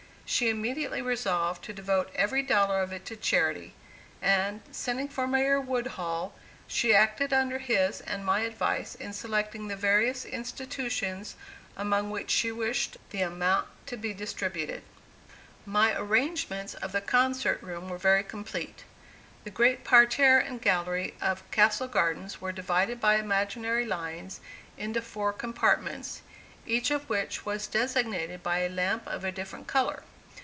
[0.33, 3.73] She immediately resolved to devote every dollar of it to charity;
[4.21, 6.33] and, sending for Mayor Woodhull,
[6.67, 11.35] she acted under his and my advice in selecting the various institutions
[11.75, 14.83] among which she wished the amount to be distributed.
[15.65, 18.85] My arrangements of the concert room were very complete.
[19.43, 24.39] The great parterre and gallery of Castle Garden were divided by imaginary lines
[24.77, 26.21] into four compartments,
[26.65, 30.03] each of which was designated by a lamp of a different color.